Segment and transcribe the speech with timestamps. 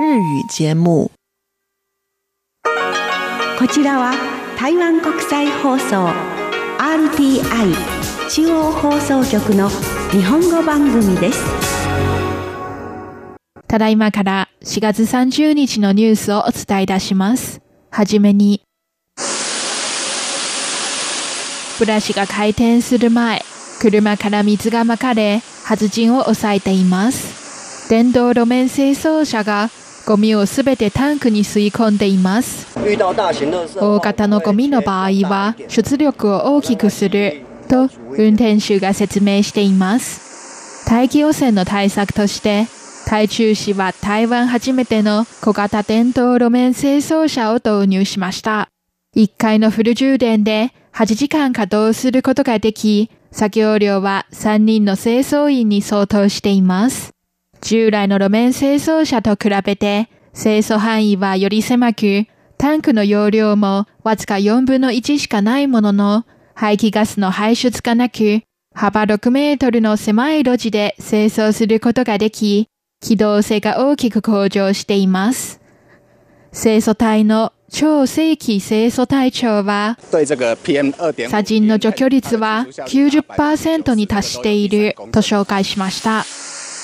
[0.00, 1.10] 日语节目。
[3.58, 4.14] こちらは
[4.58, 6.06] 台湾国際放送
[6.78, 7.74] RTI
[8.30, 9.68] 中央放送局の
[10.10, 11.44] 日本語番組です。
[13.68, 17.60] ただいまから4月30日のニュースをお伝えいたします。
[17.90, 18.62] はじめに、
[21.78, 23.42] ブラシが回転する前、
[23.78, 27.90] 車から水がまかれ、発人を抑えています。
[27.90, 29.68] 電動路面清掃車が
[30.10, 32.66] ゴミをすべてタンクに吸い込んでいます。
[33.78, 40.84] 大型のゴミの場合は出力を大きくすると運転手が説明しています。
[40.88, 42.66] 大気汚染の対策として
[43.06, 48.68] 台中市は台湾初めての小型電動路面清掃車を導入しました。
[49.14, 57.12] 1回のフル充電で8時間稼働することができ、作業量は3人の清掃員に相当しています。
[57.60, 68.42] 従来の路面清掃車と比べて清掃範囲はより狭く、タンクの容量もわずか4分の1しかないものの、排気ガスの排出がなく、
[68.74, 72.68] 幅6メートルの狭い路地で清掃することができ、
[73.00, 75.60] 機動性が大きく向上しています。
[76.52, 80.26] 清掃隊の超正規清掃隊長は、砂
[81.42, 86.24] 塵の除去率は90%に達していると紹介しました。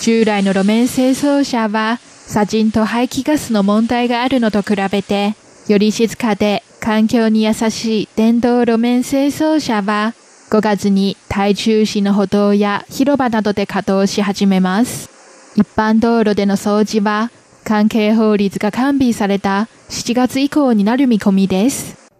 [0.00, 5.34] 従来の路面清掃車は砂塵と排気ガスの問題があるのと比べて、
[5.68, 10.14] より静かで環境に優しい電動路面清掃車は
[10.48, 15.10] 5月に台中市の歩道や広場などで稼働し始めます。
[15.54, 17.30] 一般道路での掃除は
[17.64, 22.10] 関係法律が完備された7月以降になる見込みです。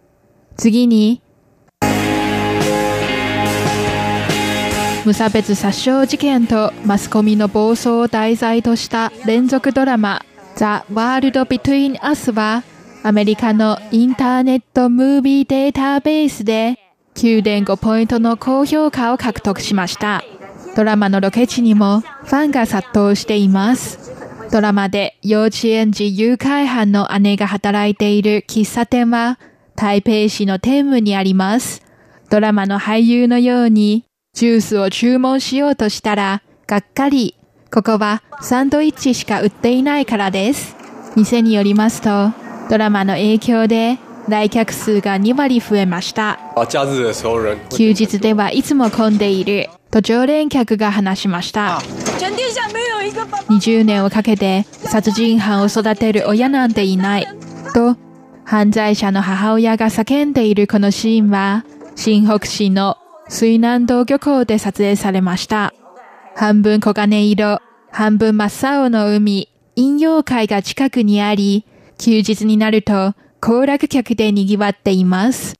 [0.55, 1.23] 次に、
[5.03, 10.23] 無差別殺傷事件とマスコミの暴走を題材とした連続ドラマ
[10.57, 10.63] The
[10.93, 12.63] World Between Us は
[13.01, 16.77] アメリカのインターネットムービーデータベースで
[17.15, 20.23] 9.5ポイントの高評価を獲得しました。
[20.75, 24.11] ドラマのロケ地にもファンが殺到しています。
[24.51, 29.39] ドラマで幼稚園児誘拐犯の姉が働いている喫茶店は
[29.75, 31.81] 台北市の天武にあります。
[32.29, 37.35] ドラマの俳優のようにジュースを注文しようとしたら、がっかり。
[37.71, 40.75] ここはサンドイッチしか売っていないからです。
[41.15, 42.31] 店によりますと、
[42.69, 43.97] ドラマの影響で
[44.27, 46.39] 来客数が2割増えました。
[47.69, 51.79] 休日ではいつも混んでいると常連客が話しました。
[53.49, 57.27] 20年をかけて殺人犯を育てる親なんていない
[57.73, 57.97] と
[58.45, 61.65] 犯罪者の母親が叫んでいるこのシーンは
[61.95, 62.97] 新北市の
[63.31, 65.73] 水南道漁港で撮影されました。
[66.35, 69.47] 半分黄金色、半分真っ青の海、
[69.77, 71.65] 陰陽海が近くにあり、
[71.97, 75.55] 休日になると行楽客で賑わっています。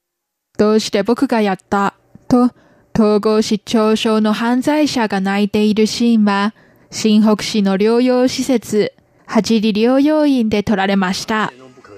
[0.58, 1.94] どうして僕がやった？
[2.28, 2.52] と、
[2.94, 6.54] 統合失調症の犯罪者が泣いているシーンは、
[6.92, 8.94] 新北市の療養施設、
[9.26, 11.54] 八里療養院で撮られました。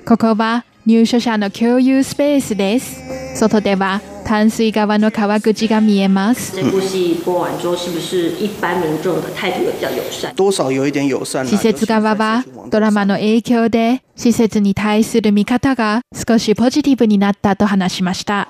[0.06, 3.02] ここは入所者の共有スペースです。
[3.36, 6.56] 外では淡水川の川口が見えます。
[6.56, 10.34] 这部戏播完之后，是不是一般民众的态度也比较友善？
[10.36, 11.50] 多少有一点友善啦。
[11.50, 18.48] 施設側はドラマの影響で施設に対する見方が少しポジティブになったと話しました。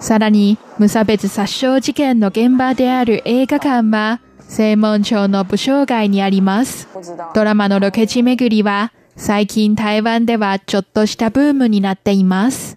[0.00, 6.88] さらに無差別殺傷事件の現場である映画館は正門町の武将街にあります。
[7.34, 12.76] ドラマのロケ地巡りは最近台湾ではちょっとしたブームになっています。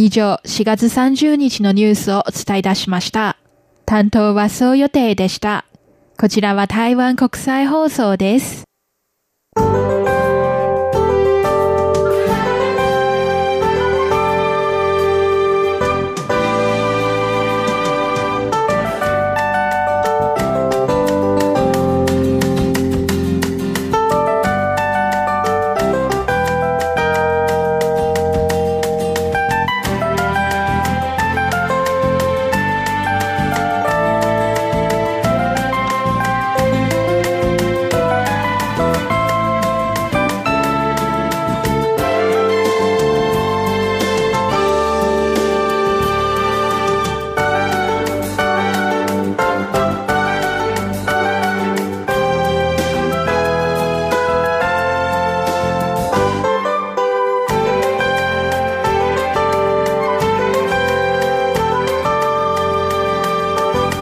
[0.00, 3.36] 以上、4月30日のニュースをお伝えいたしました。
[3.84, 5.64] 担当はそう予定でした。
[6.16, 8.67] こちらは台湾国際放送です。